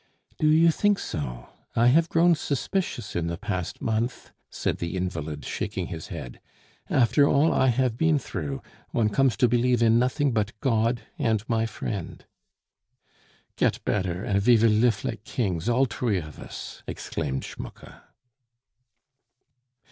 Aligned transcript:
"Do 0.39 0.47
you 0.47 0.71
think 0.71 0.97
so? 0.97 1.49
I 1.75 1.85
have 1.89 2.09
grown 2.09 2.33
suspicious 2.33 3.15
in 3.15 3.27
the 3.27 3.37
past 3.37 3.83
month," 3.83 4.31
said 4.49 4.79
the 4.79 4.97
invalid, 4.97 5.45
shaking 5.45 5.89
his 5.89 6.07
head. 6.07 6.39
"After 6.89 7.27
all 7.29 7.53
I 7.53 7.67
have 7.67 7.99
been 7.99 8.17
through, 8.17 8.63
one 8.89 9.09
comes 9.09 9.37
to 9.37 9.47
believe 9.47 9.83
in 9.83 9.99
nothing 9.99 10.31
but 10.31 10.59
God 10.59 11.01
and 11.19 11.47
my 11.47 11.67
friend" 11.67 12.25
"Get 13.59 13.85
bedder, 13.85 14.23
and 14.23 14.41
ve 14.41 14.55
vill 14.55 14.71
lif 14.71 15.03
like 15.05 15.23
kings, 15.23 15.69
all 15.69 15.85
tree 15.85 16.17
of 16.17 16.39
us," 16.39 16.81
exclaimed 16.87 17.43
Schmucke. 17.43 17.93